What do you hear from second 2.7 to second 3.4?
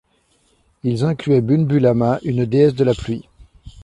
de la pluie.